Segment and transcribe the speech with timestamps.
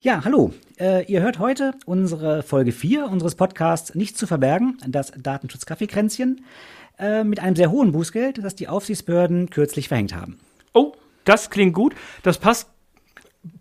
[0.00, 0.52] Ja, hallo.
[0.78, 6.44] Äh, ihr hört heute unsere Folge 4 unseres Podcasts Nichts zu verbergen, das Datenschutz-Kaffeekränzchen,
[7.00, 10.38] äh, mit einem sehr hohen Bußgeld, das die Aufsichtsbehörden kürzlich verhängt haben.
[10.72, 10.92] Oh,
[11.24, 11.96] das klingt gut.
[12.22, 12.70] Das passt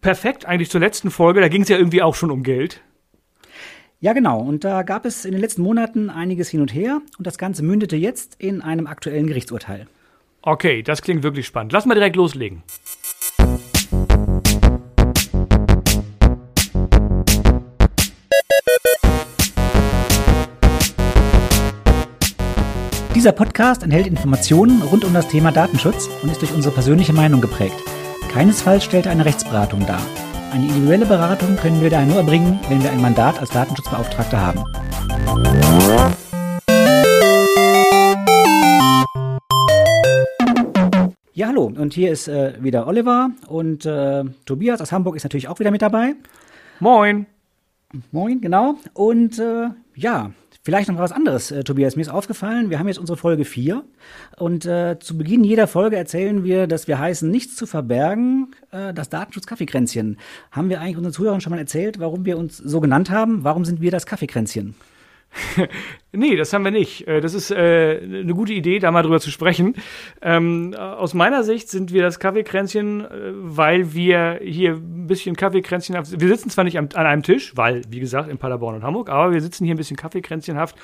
[0.02, 1.42] perfekt eigentlich zur letzten Folge.
[1.42, 2.81] Da ging es ja irgendwie auch schon um Geld.
[3.99, 4.40] Ja, genau.
[4.40, 7.63] Und da gab es in den letzten Monaten einiges hin und her und das Ganze
[7.63, 9.88] mündete jetzt in einem aktuellen Gerichtsurteil.
[10.44, 11.74] Okay, das klingt wirklich spannend.
[11.74, 12.62] Lass mal direkt loslegen.
[23.17, 27.41] Dieser Podcast enthält Informationen rund um das Thema Datenschutz und ist durch unsere persönliche Meinung
[27.41, 27.73] geprägt.
[28.31, 29.99] Keinesfalls stellt er eine Rechtsberatung dar.
[30.52, 34.63] Eine individuelle Beratung können wir daher nur erbringen, wenn wir ein Mandat als Datenschutzbeauftragter haben.
[41.34, 41.73] Ja, hallo.
[41.76, 45.71] Und hier ist äh, wieder Oliver und äh, Tobias aus Hamburg ist natürlich auch wieder
[45.71, 46.13] mit dabei.
[46.79, 47.26] Moin.
[48.12, 48.76] Moin, genau.
[48.93, 50.29] Und äh, ja,
[50.68, 51.96] Vielleicht noch was anderes, äh, Tobias.
[51.96, 53.85] Mir ist aufgefallen, wir haben jetzt unsere Folge 4
[54.35, 58.93] und äh, zu Beginn jeder Folge erzählen wir, dass wir heißen, nichts zu verbergen, äh,
[58.93, 60.18] das Datenschutz-Kaffeekränzchen.
[60.51, 63.46] Haben wir eigentlich unseren Zuhörern schon mal erzählt, warum wir uns so genannt haben?
[63.46, 64.75] Warum sind wir das Kaffeekränzchen?
[66.11, 67.08] nee, das haben wir nicht.
[67.08, 69.75] Äh, das ist äh, eine gute Idee, da mal drüber zu sprechen.
[70.22, 76.20] Ähm, aus meiner Sicht sind wir das Kaffeekränzchen, äh, weil wir hier ein bisschen Kaffeekränzchenhaft.
[76.20, 79.31] Wir sitzen zwar nicht an einem Tisch, weil, wie gesagt, in Paderborn und Hamburg, aber
[79.31, 80.75] wir sitzen hier ein bisschen Kaffeekränzchenhaft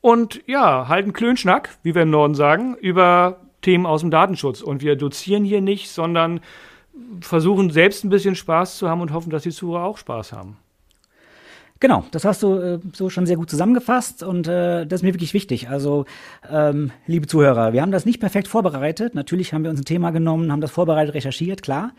[0.00, 4.60] und ja, halten Klönschnack, wie wir im Norden sagen, über Themen aus dem Datenschutz.
[4.60, 6.40] Und wir dozieren hier nicht, sondern
[7.20, 10.58] versuchen selbst ein bisschen Spaß zu haben und hoffen, dass die Zuhörer auch Spaß haben.
[11.82, 15.14] Genau, das hast du äh, so schon sehr gut zusammengefasst und äh, das ist mir
[15.14, 15.68] wirklich wichtig.
[15.68, 16.04] Also,
[16.48, 19.16] ähm, liebe Zuhörer, wir haben das nicht perfekt vorbereitet.
[19.16, 21.90] Natürlich haben wir uns ein Thema genommen, haben das vorbereitet, recherchiert, klar.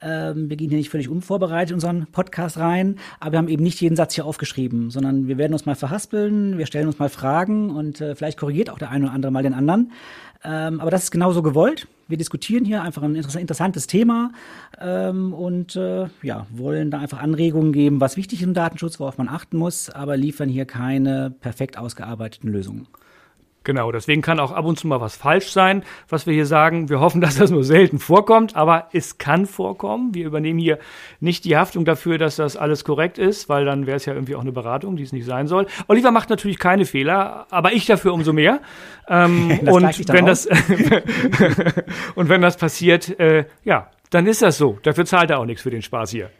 [0.00, 3.64] Ähm, wir gehen hier nicht völlig unvorbereitet in unseren Podcast rein, aber wir haben eben
[3.64, 7.08] nicht jeden Satz hier aufgeschrieben, sondern wir werden uns mal verhaspeln, wir stellen uns mal
[7.08, 9.90] Fragen und äh, vielleicht korrigiert auch der eine oder andere mal den anderen.
[10.44, 11.88] Ähm, aber das ist genauso gewollt.
[12.06, 14.32] Wir diskutieren hier einfach ein interessantes Thema
[14.78, 19.16] ähm, und äh, ja, wollen da einfach Anregungen geben, was wichtig ist im Datenschutz, worauf
[19.18, 22.86] man achten muss, aber liefern hier keine perfekt ausgearbeiteten Lösungen.
[23.64, 26.90] Genau, deswegen kann auch ab und zu mal was falsch sein, was wir hier sagen.
[26.90, 30.14] Wir hoffen, dass das nur selten vorkommt, aber es kann vorkommen.
[30.14, 30.78] Wir übernehmen hier
[31.20, 34.36] nicht die Haftung dafür, dass das alles korrekt ist, weil dann wäre es ja irgendwie
[34.36, 35.66] auch eine Beratung, die es nicht sein soll.
[35.88, 38.60] Oliver macht natürlich keine Fehler, aber ich dafür umso mehr.
[39.08, 40.46] Ähm, und wenn das
[42.14, 44.78] und wenn das passiert, äh, ja, dann ist das so.
[44.82, 46.30] Dafür zahlt er auch nichts für den Spaß hier.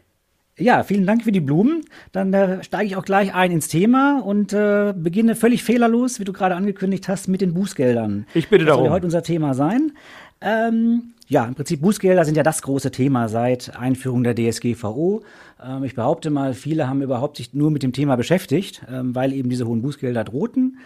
[0.56, 1.84] Ja, vielen Dank für die Blumen.
[2.12, 6.24] Dann äh, steige ich auch gleich ein ins Thema und äh, beginne völlig fehlerlos, wie
[6.24, 8.26] du gerade angekündigt hast, mit den Bußgeldern.
[8.34, 8.84] Ich bitte darum.
[8.84, 9.92] Das soll heute unser Thema sein.
[10.40, 15.22] Ähm, ja, im Prinzip Bußgelder sind ja das große Thema seit Einführung der DSGVO.
[15.64, 19.32] Ähm, ich behaupte mal, viele haben überhaupt sich nur mit dem Thema beschäftigt, ähm, weil
[19.32, 20.78] eben diese hohen Bußgelder drohten.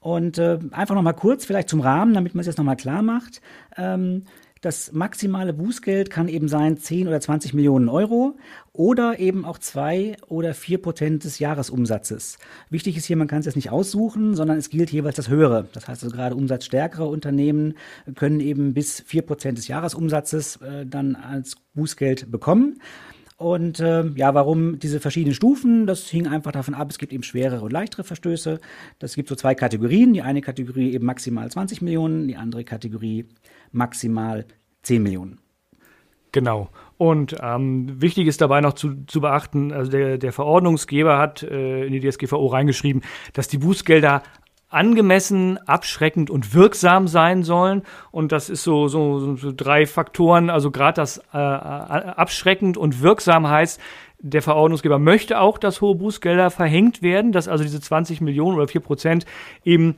[0.00, 2.76] Und äh, einfach noch mal kurz vielleicht zum Rahmen, damit man es jetzt noch mal
[2.76, 3.40] klar macht.
[3.76, 4.24] Ähm,
[4.66, 8.36] das maximale Bußgeld kann eben sein 10 oder 20 Millionen Euro
[8.72, 12.38] oder eben auch 2 oder 4 Prozent des Jahresumsatzes.
[12.68, 15.68] Wichtig ist hier, man kann es jetzt nicht aussuchen, sondern es gilt jeweils das Höhere.
[15.72, 17.74] Das heißt also gerade umsatzstärkere Unternehmen
[18.16, 22.80] können eben bis 4 Prozent des Jahresumsatzes äh, dann als Bußgeld bekommen.
[23.36, 25.86] Und äh, ja, warum diese verschiedenen Stufen?
[25.86, 28.60] Das hing einfach davon ab, es gibt eben schwerere und leichtere Verstöße.
[28.98, 30.14] Das gibt so zwei Kategorien.
[30.14, 33.26] Die eine Kategorie eben maximal 20 Millionen, die andere Kategorie
[33.72, 34.46] maximal
[34.82, 35.38] 10 Millionen.
[36.32, 36.70] Genau.
[36.98, 41.86] Und ähm, wichtig ist dabei noch zu, zu beachten, also der, der Verordnungsgeber hat äh,
[41.86, 43.02] in die DSGVO reingeschrieben,
[43.34, 44.22] dass die Bußgelder
[44.76, 47.82] angemessen, abschreckend und wirksam sein sollen.
[48.10, 50.50] Und das ist so, so, so drei Faktoren.
[50.50, 53.80] Also gerade das äh, abschreckend und wirksam heißt,
[54.18, 58.68] der Verordnungsgeber möchte auch, dass hohe Bußgelder verhängt werden, dass also diese 20 Millionen oder
[58.68, 59.26] 4 Prozent
[59.64, 59.96] eben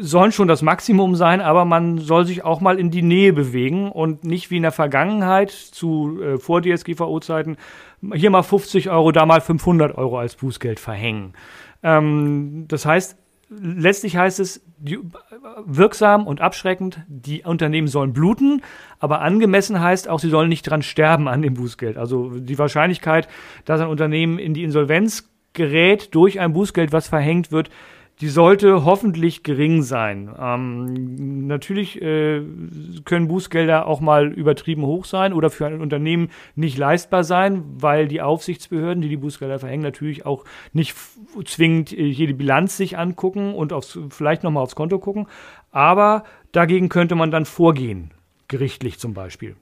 [0.00, 3.90] sollen schon das Maximum sein, aber man soll sich auch mal in die Nähe bewegen
[3.90, 7.56] und nicht wie in der Vergangenheit zu äh, vor DSGVO-Zeiten
[8.14, 11.34] hier mal 50 Euro, da mal 500 Euro als Bußgeld verhängen.
[11.82, 13.16] Ähm, das heißt,
[13.50, 14.64] letztlich heißt es
[15.66, 18.62] wirksam und abschreckend, die Unternehmen sollen bluten,
[18.98, 21.98] aber angemessen heißt auch, sie sollen nicht dran sterben an dem Bußgeld.
[21.98, 23.28] Also die Wahrscheinlichkeit,
[23.64, 27.70] dass ein Unternehmen in die Insolvenz gerät durch ein Bußgeld, was verhängt wird,
[28.20, 30.30] die sollte hoffentlich gering sein.
[30.38, 32.42] Ähm, natürlich äh,
[33.04, 38.08] können Bußgelder auch mal übertrieben hoch sein oder für ein Unternehmen nicht leistbar sein, weil
[38.08, 40.94] die Aufsichtsbehörden, die die Bußgelder verhängen, natürlich auch nicht
[41.46, 45.26] zwingend äh, jede Bilanz sich angucken und aufs, vielleicht nochmal aufs Konto gucken.
[45.70, 48.10] Aber dagegen könnte man dann vorgehen,
[48.48, 49.56] gerichtlich zum Beispiel.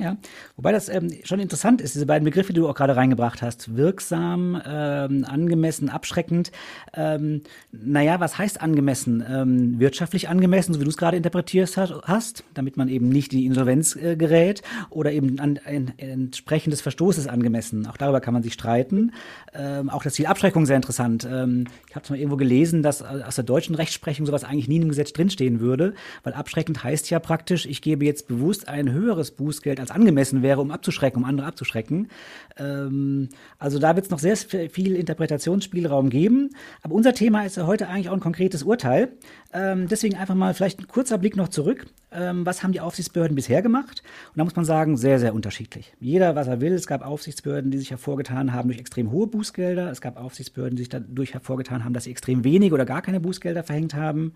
[0.00, 0.16] Ja,
[0.54, 3.76] wobei das ähm, schon interessant ist, diese beiden Begriffe, die du auch gerade reingebracht hast,
[3.76, 6.52] wirksam, ähm, angemessen, abschreckend.
[6.94, 7.42] Ähm,
[7.72, 9.24] naja, was heißt angemessen?
[9.28, 13.40] Ähm, wirtschaftlich angemessen, so wie du es gerade interpretiert hast, damit man eben nicht in
[13.40, 17.88] die Insolvenz äh, gerät oder eben an ein entsprechend des Verstoßes angemessen.
[17.88, 19.10] Auch darüber kann man sich streiten.
[19.52, 21.26] Ähm, auch das Ziel Abschreckung sehr interessant.
[21.28, 24.76] Ähm, ich habe mal irgendwo gelesen, dass äh, aus der deutschen Rechtsprechung sowas eigentlich nie
[24.76, 29.32] im Gesetz drinstehen würde, weil abschreckend heißt ja praktisch, ich gebe jetzt bewusst ein höheres
[29.32, 32.08] Bußgeld als angemessen wäre, um abzuschrecken, um andere abzuschrecken.
[32.56, 36.50] Ähm, also da wird es noch sehr viel Interpretationsspielraum geben.
[36.82, 39.12] Aber unser Thema ist ja heute eigentlich auch ein konkretes Urteil.
[39.52, 41.86] Ähm, deswegen einfach mal vielleicht ein kurzer Blick noch zurück.
[42.10, 44.02] Ähm, was haben die Aufsichtsbehörden bisher gemacht?
[44.28, 45.92] Und da muss man sagen, sehr, sehr unterschiedlich.
[46.00, 46.72] Jeder, was er will.
[46.72, 49.90] Es gab Aufsichtsbehörden, die sich hervorgetan haben durch extrem hohe Bußgelder.
[49.90, 53.20] Es gab Aufsichtsbehörden, die sich dadurch hervorgetan haben, dass sie extrem wenig oder gar keine
[53.20, 54.34] Bußgelder verhängt haben.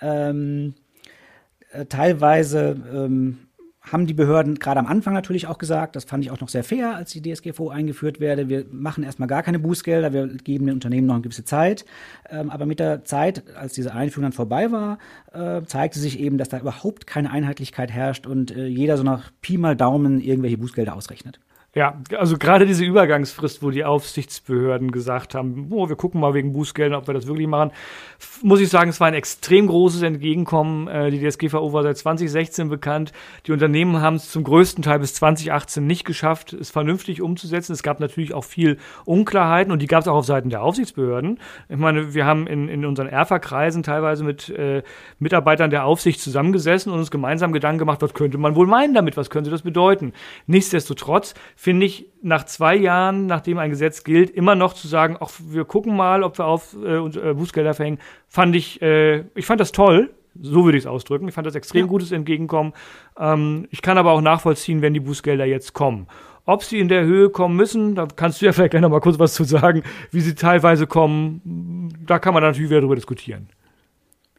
[0.00, 0.74] Ähm,
[1.72, 3.38] äh, teilweise ähm,
[3.80, 6.64] haben die Behörden gerade am Anfang natürlich auch gesagt, das fand ich auch noch sehr
[6.64, 8.48] fair, als die DSGVO eingeführt werde.
[8.48, 11.84] Wir machen erstmal gar keine Bußgelder, wir geben den Unternehmen noch eine gewisse Zeit.
[12.28, 14.98] Ähm, aber mit der Zeit, als diese Einführung dann vorbei war,
[15.32, 19.30] äh, zeigte sich eben, dass da überhaupt keine Einheitlichkeit herrscht und äh, jeder so nach
[19.40, 21.40] Pi mal Daumen irgendwelche Bußgelder ausrechnet.
[21.72, 26.52] Ja, also gerade diese Übergangsfrist, wo die Aufsichtsbehörden gesagt haben, oh, wir gucken mal wegen
[26.52, 27.70] Bußgeldern, ob wir das wirklich machen,
[28.42, 30.88] muss ich sagen, es war ein extrem großes Entgegenkommen.
[30.88, 33.12] Äh, die DSGVO war seit 2016 bekannt.
[33.46, 37.72] Die Unternehmen haben es zum größten Teil bis 2018 nicht geschafft, es vernünftig umzusetzen.
[37.72, 41.38] Es gab natürlich auch viel Unklarheiten und die gab es auch auf Seiten der Aufsichtsbehörden.
[41.68, 44.82] Ich meine, wir haben in, in unseren ERFA-Kreisen teilweise mit äh,
[45.20, 49.16] Mitarbeitern der Aufsicht zusammengesessen und uns gemeinsam Gedanken gemacht, was könnte man wohl meinen damit,
[49.16, 50.12] was könnte das bedeuten.
[50.48, 55.30] Nichtsdestotrotz finde ich, nach zwei Jahren, nachdem ein Gesetz gilt, immer noch zu sagen, auch
[55.38, 57.98] wir gucken mal, ob wir auf äh, äh, Bußgelder verhängen,
[58.28, 60.08] fand ich, äh, ich fand das toll.
[60.40, 61.28] So würde ich es ausdrücken.
[61.28, 61.86] Ich fand das extrem ja.
[61.86, 62.72] gutes Entgegenkommen.
[63.18, 66.06] Ähm, ich kann aber auch nachvollziehen, wenn die Bußgelder jetzt kommen.
[66.46, 69.00] Ob sie in der Höhe kommen müssen, da kannst du ja vielleicht gleich noch mal
[69.00, 71.92] kurz was zu sagen, wie sie teilweise kommen.
[72.06, 73.50] Da kann man natürlich wieder drüber diskutieren.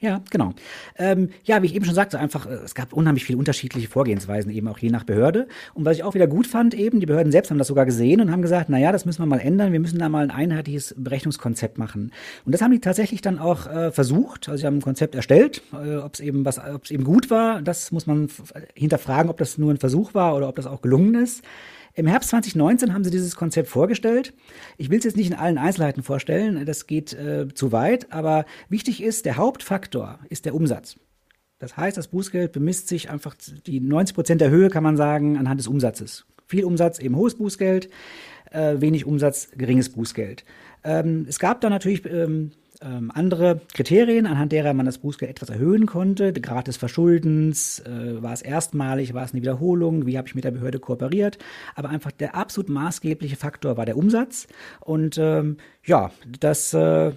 [0.02, 0.54] Ja, genau.
[0.98, 4.52] Ähm, ja, wie ich eben schon sagte, einfach, äh, es gab unheimlich viele unterschiedliche Vorgehensweisen,
[4.52, 5.48] eben auch je nach Behörde.
[5.76, 8.20] Und was ich auch wieder gut fand, eben, die Behörden selbst haben das sogar gesehen
[8.20, 10.32] und haben gesagt, na ja, das müssen wir mal ändern, wir müssen da mal ein
[10.32, 12.12] einheitliches Berechnungskonzept machen.
[12.46, 14.50] Und das haben die tatsächlich dann auch äh, versucht.
[14.50, 17.30] Also sie haben ein Konzept erstellt, äh, ob es eben was, ob es eben gut
[17.30, 18.28] war, das muss man
[18.74, 21.44] hinterfragen, ob das nur ein Versuch war oder ob das auch gelungen ist.
[21.94, 24.34] Im Herbst 2019 haben sie dieses Konzept vorgestellt.
[24.78, 28.46] Ich will es jetzt nicht in allen Einzelheiten vorstellen, das geht äh, zu weit, aber
[28.70, 30.98] wichtig ist, der Hauptfaktor ist der Umsatz.
[31.60, 33.36] Das heißt, das Bußgeld bemisst sich einfach,
[33.68, 36.26] die 90 Prozent der Höhe kann man sagen, anhand des Umsatzes.
[36.52, 37.90] Viel Umsatz, eben hohes Bußgeld,
[38.52, 40.44] äh, wenig Umsatz, geringes Bußgeld.
[40.84, 42.52] Ähm, es gab da natürlich ähm,
[42.82, 46.34] ähm, andere Kriterien, anhand derer man das Bußgeld etwas erhöhen konnte.
[46.34, 50.44] Grad des Verschuldens, äh, war es erstmalig, war es eine Wiederholung, wie habe ich mit
[50.44, 51.38] der Behörde kooperiert.
[51.76, 54.48] Aber einfach der absolut maßgebliche Faktor war der Umsatz.
[54.82, 55.56] Und ähm,
[55.86, 57.14] ja, das äh,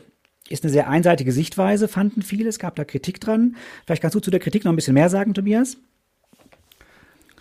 [0.48, 2.50] ist eine sehr einseitige Sichtweise, fanden viele.
[2.50, 3.56] Es gab da Kritik dran.
[3.84, 5.78] Vielleicht kannst du zu der Kritik noch ein bisschen mehr sagen, Tobias?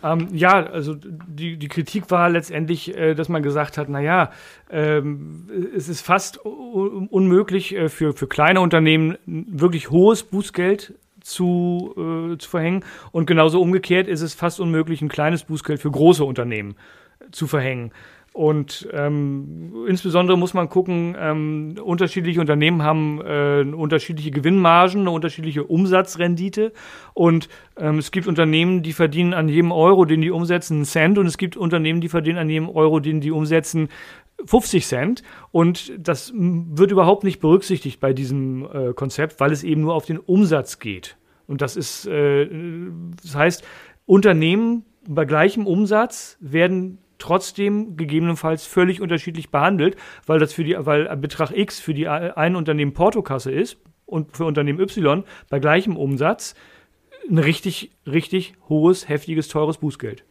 [0.03, 4.31] Ähm, ja, also die, die Kritik war letztendlich, äh, dass man gesagt hat, naja,
[4.69, 11.94] ähm, es ist fast unmöglich äh, für, für kleine Unternehmen wirklich hohes Bußgeld zu,
[12.33, 12.83] äh, zu verhängen.
[13.11, 16.75] Und genauso umgekehrt ist es fast unmöglich, ein kleines Bußgeld für große Unternehmen
[17.31, 17.91] zu verhängen.
[18.33, 25.63] Und ähm, insbesondere muss man gucken, ähm, unterschiedliche Unternehmen haben äh, unterschiedliche Gewinnmargen, eine unterschiedliche
[25.63, 26.74] Umsatzrendite.
[27.13, 31.19] Und ähm, es gibt Unternehmen, die verdienen an jedem Euro, den die umsetzen, einen Cent.
[31.19, 33.89] Und es gibt Unternehmen, die verdienen an jedem Euro, den die umsetzen,
[34.43, 35.24] 50 Cent.
[35.51, 40.07] Und das wird überhaupt nicht berücksichtigt bei diesem äh, Konzept, weil es eben nur auf
[40.07, 41.17] den Umsatz geht.
[41.46, 42.50] Und das ist, äh,
[43.22, 43.63] das heißt,
[44.07, 51.15] Unternehmen bei gleichem Umsatz werden trotzdem gegebenenfalls völlig unterschiedlich behandelt, weil das für die, weil
[51.17, 56.55] Betrag X für die ein Unternehmen Portokasse ist und für Unternehmen Y bei gleichem Umsatz
[57.29, 60.24] ein richtig, richtig hohes, heftiges, teures Bußgeld.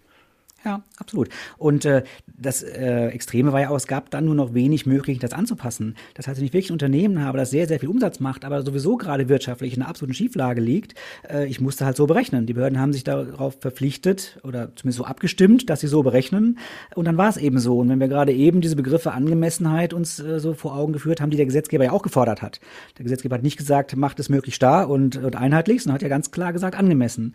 [0.64, 1.28] Ja, absolut.
[1.58, 5.28] Und äh, das äh, Extreme war ja auch, es gab dann nur noch wenig Möglichkeiten,
[5.28, 5.96] das anzupassen.
[6.14, 8.62] Das heißt, wenn ich wirklich ein Unternehmen habe, das sehr, sehr viel Umsatz macht, aber
[8.62, 10.94] sowieso gerade wirtschaftlich in einer absoluten Schieflage liegt,
[11.28, 12.46] äh, ich musste halt so berechnen.
[12.46, 16.58] Die Behörden haben sich darauf verpflichtet oder zumindest so abgestimmt, dass sie so berechnen.
[16.94, 17.78] Und dann war es eben so.
[17.78, 21.30] Und wenn wir gerade eben diese Begriffe Angemessenheit uns äh, so vor Augen geführt haben,
[21.30, 22.60] die der Gesetzgeber ja auch gefordert hat.
[22.98, 26.08] Der Gesetzgeber hat nicht gesagt, macht es möglichst starr und, und einheitlich, sondern hat ja
[26.08, 27.34] ganz klar gesagt, angemessen.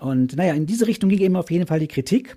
[0.00, 2.36] Und naja, in diese Richtung ging eben auf jeden Fall die Kritik.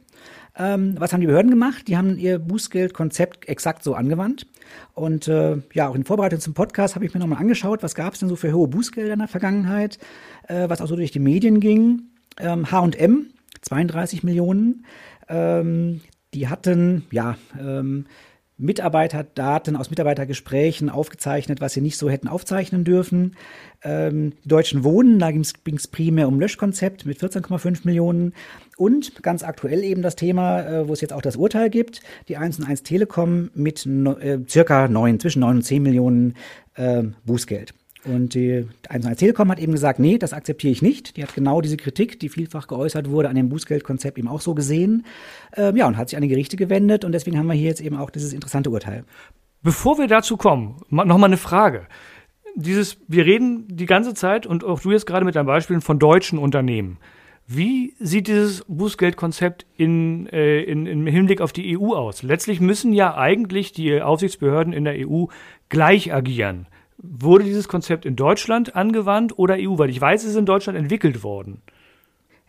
[0.57, 1.87] Ähm, was haben die Behörden gemacht?
[1.87, 4.47] Die haben ihr Bußgeldkonzept exakt so angewandt.
[4.93, 8.13] Und äh, ja, auch in Vorbereitung zum Podcast habe ich mir nochmal angeschaut, was gab
[8.13, 9.97] es denn so für hohe Bußgelder in der Vergangenheit,
[10.47, 12.03] äh, was auch so durch die Medien ging.
[12.39, 13.27] Ähm, H&M,
[13.61, 14.85] 32 Millionen.
[15.29, 16.01] Ähm,
[16.33, 18.05] die hatten, ja, ähm,
[18.61, 23.35] Mitarbeiterdaten aus Mitarbeitergesprächen aufgezeichnet, was sie nicht so hätten aufzeichnen dürfen.
[23.83, 28.33] Ähm, die Deutschen Wohnen, da ging es primär um Löschkonzept mit 14,5 Millionen.
[28.77, 32.37] Und ganz aktuell eben das Thema, äh, wo es jetzt auch das Urteil gibt, die
[32.37, 36.35] 1 und 1 Telekom mit no, äh, circa 9, zwischen 9 und 10 Millionen
[36.75, 37.73] äh, Bußgeld.
[38.05, 41.17] Und die 1 Telekom hat eben gesagt, nee, das akzeptiere ich nicht.
[41.17, 44.55] Die hat genau diese Kritik, die vielfach geäußert wurde, an dem Bußgeldkonzept eben auch so
[44.55, 45.05] gesehen.
[45.55, 47.05] Ähm, ja, und hat sich an die Gerichte gewendet.
[47.05, 49.03] Und deswegen haben wir hier jetzt eben auch dieses interessante Urteil.
[49.61, 51.85] Bevor wir dazu kommen, nochmal eine Frage.
[52.55, 55.99] Dieses, wir reden die ganze Zeit und auch du jetzt gerade mit deinen Beispielen von
[55.99, 56.97] deutschen Unternehmen.
[57.47, 62.23] Wie sieht dieses Bußgeldkonzept in, äh, in, im Hinblick auf die EU aus?
[62.23, 65.25] Letztlich müssen ja eigentlich die Aufsichtsbehörden in der EU
[65.69, 66.67] gleich agieren.
[67.03, 69.77] Wurde dieses Konzept in Deutschland angewandt oder EU?
[69.77, 71.61] Weil ich weiß, es ist in Deutschland entwickelt worden.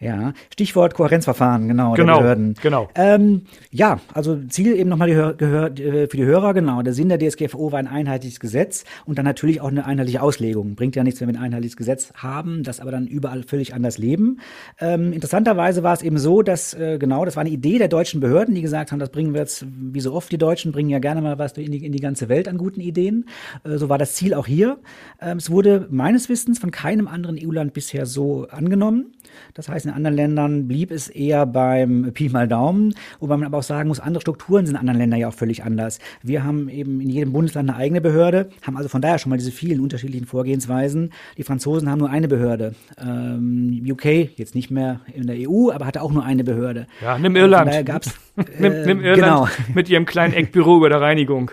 [0.03, 2.55] Ja, Stichwort Kohärenzverfahren, genau, genau der Behörden.
[2.61, 2.89] Genau.
[2.97, 6.83] Ähm, ja, also Ziel eben nochmal die äh, für die Hörer, genau.
[6.83, 10.75] Der Sinn der DSGVO war ein einheitliches Gesetz und dann natürlich auch eine einheitliche Auslegung.
[10.75, 13.97] Bringt ja nichts, wenn wir ein einheitliches Gesetz haben, das aber dann überall völlig anders
[13.97, 14.41] leben.
[14.81, 18.19] Ähm, interessanterweise war es eben so, dass, äh, genau, das war eine Idee der deutschen
[18.21, 20.99] Behörden, die gesagt haben, das bringen wir jetzt, wie so oft die Deutschen, bringen ja
[20.99, 23.27] gerne mal was in die, in die ganze Welt an guten Ideen.
[23.63, 24.79] Äh, so war das Ziel auch hier.
[25.21, 29.13] Ähm, es wurde meines Wissens von keinem anderen EU-Land bisher so angenommen.
[29.55, 33.63] Das heißt, anderen Ländern blieb es eher beim Pi mal Daumen, wobei man aber auch
[33.63, 35.99] sagen muss, andere Strukturen sind in anderen Ländern ja auch völlig anders.
[36.23, 39.37] Wir haben eben in jedem Bundesland eine eigene Behörde, haben also von daher schon mal
[39.37, 41.13] diese vielen unterschiedlichen Vorgehensweisen.
[41.37, 42.75] Die Franzosen haben nur eine Behörde.
[42.99, 44.05] Ähm, UK
[44.37, 46.87] jetzt nicht mehr in der EU, aber hatte auch nur eine Behörde.
[47.01, 47.87] Ja, nimm Irland.
[47.87, 49.49] Gab's, äh, nimm, nimm Irland genau.
[49.75, 51.51] mit ihrem kleinen Eckbüro über der Reinigung.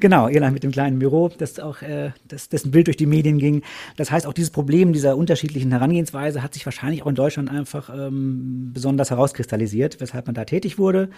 [0.00, 3.38] Genau, Irland mit dem kleinen Büro, das auch, äh, das, dessen Bild durch die Medien
[3.38, 3.62] ging.
[3.96, 7.90] Das heißt, auch dieses Problem dieser unterschiedlichen Herangehensweise hat sich wahrscheinlich auch in Deutschland einfach
[7.94, 11.10] ähm, besonders herauskristallisiert, weshalb man da tätig wurde.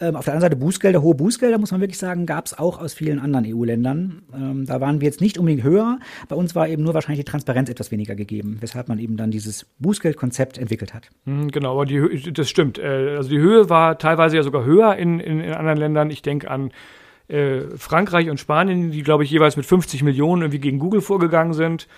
[0.00, 2.80] Ähm, auf der anderen Seite Bußgelder, hohe Bußgelder, muss man wirklich sagen, gab es auch
[2.80, 4.22] aus vielen anderen EU-Ländern.
[4.34, 5.98] Ähm, da waren wir jetzt nicht unbedingt höher.
[6.28, 9.30] Bei uns war eben nur wahrscheinlich die Transparenz etwas weniger gegeben, weshalb man eben dann
[9.30, 11.10] dieses Bußgeldkonzept entwickelt hat.
[11.24, 12.78] Hm, genau, aber die, das stimmt.
[12.78, 16.10] Äh, also die Höhe war teilweise ja sogar höher in, in, in anderen Ländern.
[16.10, 16.70] Ich denke an
[17.28, 21.52] äh, Frankreich und Spanien, die, glaube ich, jeweils mit 50 Millionen irgendwie gegen Google vorgegangen
[21.52, 21.88] sind,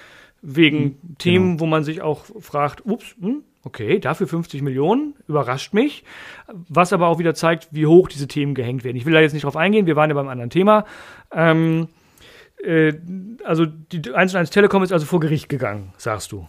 [0.43, 1.61] wegen mhm, Themen, genau.
[1.61, 6.05] wo man sich auch fragt, ups, hm, okay, dafür 50 Millionen, überrascht mich,
[6.69, 8.97] was aber auch wieder zeigt, wie hoch diese Themen gehängt werden.
[8.97, 10.85] Ich will da jetzt nicht drauf eingehen, wir waren ja beim anderen Thema.
[11.33, 11.89] Ähm,
[12.63, 12.95] äh,
[13.45, 16.47] also die 1 1 Telekom ist also vor Gericht gegangen, sagst du.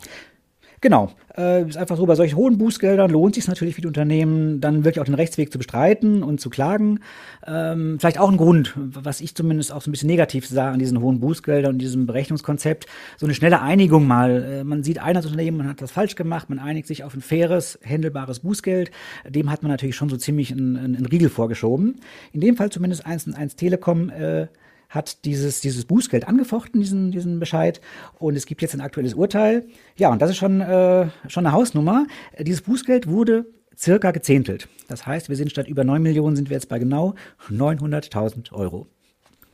[0.81, 1.11] Genau.
[1.37, 4.83] Äh, ist einfach so, bei solchen hohen Bußgeldern lohnt sich natürlich für die Unternehmen, dann
[4.83, 7.01] wirklich auch den Rechtsweg zu bestreiten und zu klagen.
[7.45, 10.79] Ähm, vielleicht auch ein Grund, was ich zumindest auch so ein bisschen negativ sah an
[10.79, 14.43] diesen hohen Bußgeldern und diesem Berechnungskonzept, so eine schnelle Einigung mal.
[14.43, 17.13] Äh, man sieht ein als Unternehmen, man hat das falsch gemacht, man einigt sich auf
[17.13, 18.89] ein faires, händelbares Bußgeld.
[19.29, 22.01] Dem hat man natürlich schon so ziemlich einen, einen Riegel vorgeschoben.
[22.33, 24.47] In dem Fall zumindest 1 und 1 Telekom äh,
[24.91, 27.81] hat dieses, dieses Bußgeld angefochten, diesen, diesen Bescheid.
[28.19, 29.65] Und es gibt jetzt ein aktuelles Urteil.
[29.95, 32.05] Ja, und das ist schon, äh, schon eine Hausnummer.
[32.37, 33.45] Dieses Bußgeld wurde
[33.75, 34.67] circa gezehntelt.
[34.89, 37.15] Das heißt, wir sind statt über 9 Millionen sind wir jetzt bei genau
[37.49, 38.85] 900.000 Euro.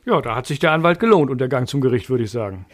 [0.04, 2.66] Ja, da hat sich der Anwalt gelohnt und der Gang zum Gericht, würde ich sagen.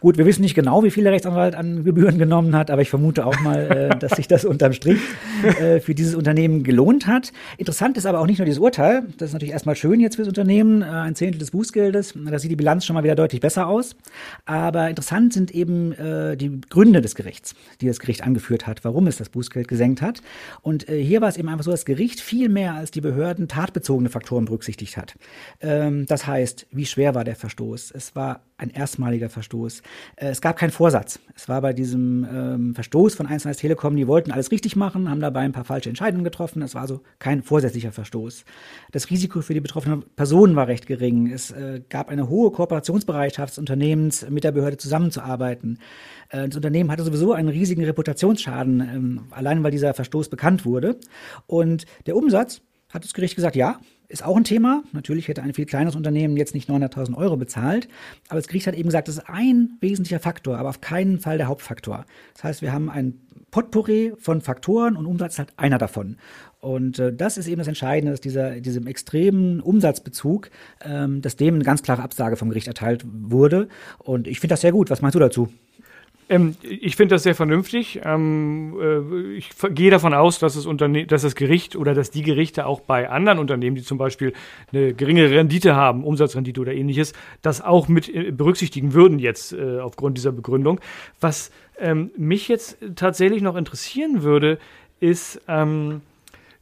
[0.00, 2.90] Gut, wir wissen nicht genau, wie viel der Rechtsanwalt an Gebühren genommen hat, aber ich
[2.90, 5.00] vermute auch mal, äh, dass sich das unterm Strich
[5.42, 7.32] äh, für dieses Unternehmen gelohnt hat.
[7.56, 9.04] Interessant ist aber auch nicht nur dieses Urteil.
[9.18, 12.14] Das ist natürlich erstmal schön jetzt fürs Unternehmen, äh, ein Zehntel des Bußgeldes.
[12.26, 13.96] Da sieht die Bilanz schon mal wieder deutlich besser aus.
[14.44, 19.06] Aber interessant sind eben äh, die Gründe des Gerichts, die das Gericht angeführt hat, warum
[19.06, 20.22] es das Bußgeld gesenkt hat.
[20.62, 23.00] Und äh, hier war es eben einfach so, dass das Gericht viel mehr als die
[23.00, 25.16] Behörden tatbezogene Faktoren berücksichtigt hat.
[25.60, 27.92] Ähm, das heißt, wie schwer war der Verstoß?
[27.94, 29.82] Es war ein erstmaliger Verstoß.
[30.16, 31.20] Äh, es gab keinen Vorsatz.
[31.34, 35.20] Es war bei diesem ähm, Verstoß von 1 Telekom, die wollten alles richtig machen, haben
[35.20, 36.60] dabei ein paar falsche Entscheidungen getroffen.
[36.62, 38.44] Es war also kein vorsätzlicher Verstoß.
[38.92, 41.30] Das Risiko für die betroffenen Personen war recht gering.
[41.30, 45.78] Es äh, gab eine hohe Kooperationsbereitschaft des Unternehmens, mit der Behörde zusammenzuarbeiten.
[46.30, 50.96] Äh, das Unternehmen hatte sowieso einen riesigen Reputationsschaden, ähm, allein weil dieser Verstoß bekannt wurde.
[51.46, 52.60] Und der Umsatz,
[52.90, 54.82] hat das Gericht gesagt, ja, ist auch ein Thema.
[54.92, 57.88] Natürlich hätte ein viel kleineres Unternehmen jetzt nicht 900.000 Euro bezahlt.
[58.28, 61.36] Aber das Gericht hat eben gesagt, das ist ein wesentlicher Faktor, aber auf keinen Fall
[61.36, 62.06] der Hauptfaktor.
[62.34, 66.16] Das heißt, wir haben ein Potpourri von Faktoren und Umsatz halt einer davon.
[66.60, 70.50] Und äh, das ist eben das Entscheidende, dass dieser, diesem extremen Umsatzbezug,
[70.82, 73.68] ähm, dass dem eine ganz klare Absage vom Gericht erteilt wurde.
[73.98, 74.90] Und ich finde das sehr gut.
[74.90, 75.48] Was meinst du dazu?
[76.28, 78.00] Ähm, ich finde das sehr vernünftig.
[78.04, 80.66] Ähm, äh, ich gehe davon aus, dass das,
[81.06, 84.32] dass das Gericht oder dass die Gerichte auch bei anderen Unternehmen, die zum Beispiel
[84.72, 89.80] eine geringere Rendite haben, Umsatzrendite oder ähnliches, das auch mit äh, berücksichtigen würden jetzt äh,
[89.80, 90.80] aufgrund dieser Begründung.
[91.20, 94.58] Was ähm, mich jetzt tatsächlich noch interessieren würde,
[95.00, 96.07] ist, ähm, äh,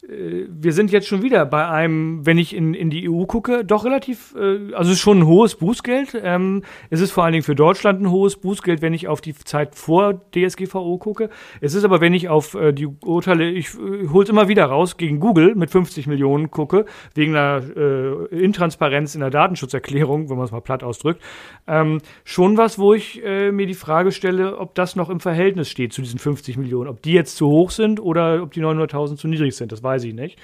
[0.09, 3.85] wir sind jetzt schon wieder bei einem, wenn ich in, in die EU gucke, doch
[3.85, 6.21] relativ, äh, also es ist schon ein hohes Bußgeld.
[6.23, 9.35] Ähm, es ist vor allen Dingen für Deutschland ein hohes Bußgeld, wenn ich auf die
[9.35, 11.29] Zeit vor DSGVO gucke.
[11.61, 14.67] Es ist aber, wenn ich auf äh, die Urteile, ich äh, hole es immer wieder
[14.67, 16.85] raus, gegen Google mit 50 Millionen gucke,
[17.15, 21.21] wegen einer äh, Intransparenz in der Datenschutzerklärung, wenn man es mal platt ausdrückt,
[21.67, 25.69] ähm, schon was, wo ich äh, mir die Frage stelle, ob das noch im Verhältnis
[25.69, 29.17] steht zu diesen 50 Millionen, ob die jetzt zu hoch sind oder ob die 900.000
[29.17, 29.73] zu niedrig sind.
[29.73, 30.39] Das weiß ich nicht.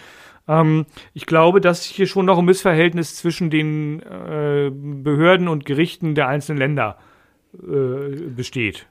[0.48, 6.14] Ähm, ich glaube, dass hier schon noch ein Missverhältnis zwischen den äh, Behörden und Gerichten
[6.14, 6.98] der einzelnen Länder
[7.54, 8.86] äh, besteht.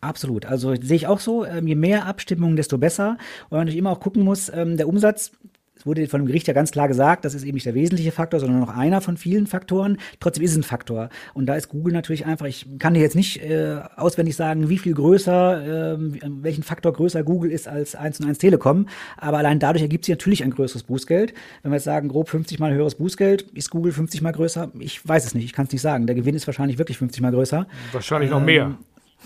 [0.00, 0.46] Absolut.
[0.46, 1.44] Also sehe ich auch so.
[1.44, 3.16] Ähm, je mehr Abstimmungen, desto besser.
[3.44, 5.32] Und man natürlich immer auch gucken muss, ähm, der Umsatz
[5.74, 8.12] es wurde von dem Gericht ja ganz klar gesagt, das ist eben nicht der wesentliche
[8.12, 9.98] Faktor, sondern noch einer von vielen Faktoren.
[10.20, 11.08] Trotzdem ist es ein Faktor.
[11.34, 14.78] Und da ist Google natürlich einfach, ich kann dir jetzt nicht äh, auswendig sagen, wie
[14.78, 15.96] viel größer, äh,
[16.42, 18.86] welchen Faktor größer Google ist als 1 und 1 Telekom.
[19.16, 21.34] Aber allein dadurch ergibt sich natürlich ein größeres Bußgeld.
[21.62, 24.70] Wenn wir jetzt sagen, grob 50 mal höheres Bußgeld, ist Google 50 mal größer?
[24.78, 26.06] Ich weiß es nicht, ich kann es nicht sagen.
[26.06, 27.66] Der Gewinn ist wahrscheinlich wirklich 50 mal größer.
[27.92, 28.76] Wahrscheinlich ähm, noch mehr.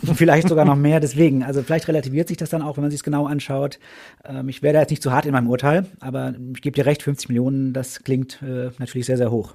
[0.03, 1.43] Vielleicht sogar noch mehr, deswegen.
[1.43, 3.79] Also vielleicht relativiert sich das dann auch, wenn man sich es genau anschaut.
[4.25, 6.87] Ähm, ich wäre da jetzt nicht zu hart in meinem Urteil, aber ich gebe dir
[6.87, 9.55] recht, 50 Millionen, das klingt äh, natürlich sehr, sehr hoch.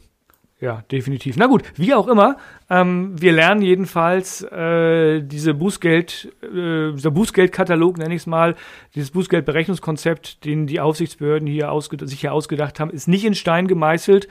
[0.62, 1.38] Ja, definitiv.
[1.38, 2.38] Na gut, wie auch immer,
[2.70, 8.56] ähm, wir lernen jedenfalls äh, diese Bußgeld, äh, dieser Bußgeldkatalog, nenne ich es mal,
[8.94, 14.28] dieses Bußgeldberechnungskonzept, den die Aufsichtsbehörden hier sich hier ausgedacht haben, ist nicht in Stein gemeißelt,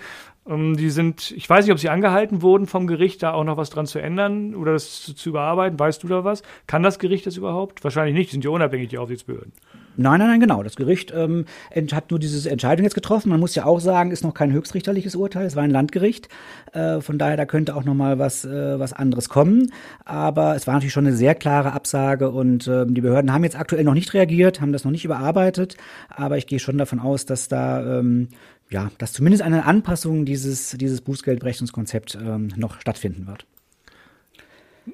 [0.50, 3.70] die sind, ich weiß nicht, ob sie angehalten wurden vom Gericht, da auch noch was
[3.70, 5.78] dran zu ändern oder das zu, zu überarbeiten.
[5.78, 6.42] Weißt du da was?
[6.66, 7.84] Kann das Gericht das überhaupt?
[7.84, 9.52] Wahrscheinlich nicht, die sind ja unabhängig, die Aufsichtsbehörden.
[9.96, 10.62] Nein, nein, nein, genau.
[10.62, 11.44] Das Gericht ähm,
[11.92, 13.28] hat nur diese Entscheidung jetzt getroffen.
[13.28, 15.46] Man muss ja auch sagen, ist noch kein höchstrichterliches Urteil.
[15.46, 16.28] Es war ein Landgericht.
[16.72, 19.72] Äh, von daher, da könnte auch noch mal was, äh, was anderes kommen.
[20.04, 23.58] Aber es war natürlich schon eine sehr klare Absage und äh, die Behörden haben jetzt
[23.58, 25.76] aktuell noch nicht reagiert, haben das noch nicht überarbeitet.
[26.08, 28.28] Aber ich gehe schon davon aus, dass da ähm,
[28.70, 33.44] ja, dass zumindest eine Anpassung dieses, dieses Bußgeldberechnungskonzept ähm, noch stattfinden wird.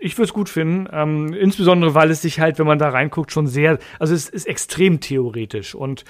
[0.00, 3.32] Ich würde es gut finden, ähm, insbesondere weil es sich halt, wenn man da reinguckt,
[3.32, 6.04] schon sehr, also es ist extrem theoretisch und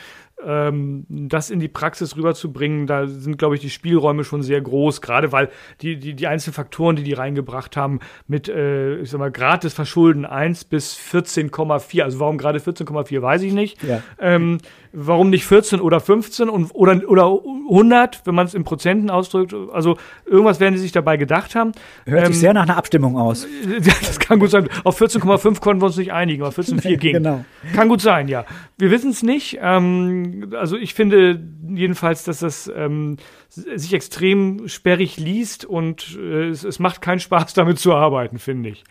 [0.44, 5.00] ähm, das in die Praxis rüberzubringen, da sind, glaube ich, die Spielräume schon sehr groß,
[5.00, 5.48] gerade weil
[5.80, 9.64] die, die, die einzelnen Faktoren, die die reingebracht haben, mit, äh, ich sag mal, Grad
[9.64, 13.82] des Verschulden 1 bis 14,4, also warum gerade 14,4, weiß ich nicht.
[13.82, 14.02] Ja.
[14.18, 14.58] Ähm,
[14.92, 19.54] warum nicht 14 oder 15 und, oder, oder 100, wenn man es in Prozenten ausdrückt.
[19.72, 21.72] Also irgendwas werden sie sich dabei gedacht haben.
[22.06, 23.46] Hört ähm, sich sehr nach einer Abstimmung aus.
[23.80, 24.68] das kann gut sein.
[24.84, 27.12] Auf 14,5 konnten wir uns nicht einigen, aber 14,4 ging.
[27.14, 27.44] genau.
[27.74, 28.44] Kann gut sein, ja.
[28.78, 29.58] Wir wissen es nicht.
[29.60, 33.16] Ähm, also ich finde jedenfalls, dass das ähm,
[33.48, 38.70] sich extrem sperrig liest und äh, es, es macht keinen Spaß, damit zu arbeiten, finde
[38.70, 38.84] ich.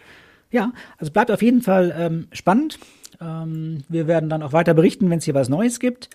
[0.52, 2.80] Ja, also bleibt auf jeden Fall ähm, spannend.
[3.22, 6.10] Ähm, wir werden dann auch weiter berichten, wenn es hier was Neues gibt.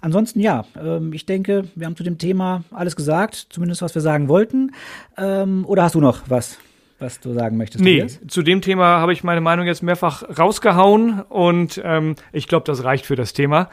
[0.00, 4.02] Ansonsten ja, ähm, ich denke, wir haben zu dem Thema alles gesagt, zumindest was wir
[4.02, 4.72] sagen wollten.
[5.16, 6.58] Ähm, oder hast du noch was,
[6.98, 7.82] was du sagen möchtest?
[7.82, 8.20] Nee, Tobias?
[8.28, 12.84] zu dem Thema habe ich meine Meinung jetzt mehrfach rausgehauen und ähm, ich glaube, das
[12.84, 13.70] reicht für das Thema.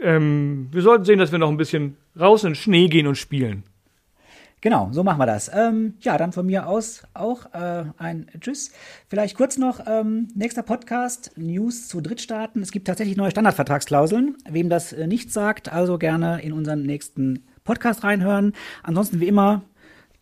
[0.00, 3.16] Ähm, wir sollten sehen, dass wir noch ein bisschen raus in den Schnee gehen und
[3.16, 3.64] spielen.
[4.62, 5.50] Genau, so machen wir das.
[5.54, 8.72] Ähm, ja, dann von mir aus auch äh, ein Tschüss.
[9.08, 12.62] Vielleicht kurz noch, ähm, nächster Podcast, News zu Drittstaaten.
[12.62, 14.36] Es gibt tatsächlich neue Standardvertragsklauseln.
[14.48, 18.54] Wem das äh, nicht sagt, also gerne in unseren nächsten Podcast reinhören.
[18.82, 19.62] Ansonsten wie immer,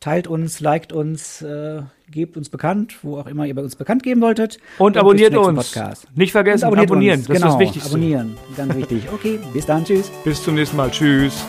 [0.05, 4.03] teilt uns, liked uns, äh, gebt uns bekannt, wo auch immer ihr bei uns bekannt
[4.03, 4.59] geben wolltet.
[4.77, 5.73] Und, und abonniert uns.
[5.73, 6.07] Podcast.
[6.14, 7.19] Nicht vergessen, abonniert abonnieren.
[7.21, 7.27] Uns.
[7.27, 7.90] Das genau, ist das genau, Wichtigste.
[7.90, 9.09] Abonnieren, ganz wichtig.
[9.14, 10.11] Okay, bis dann, tschüss.
[10.23, 11.47] Bis zum nächsten Mal, tschüss.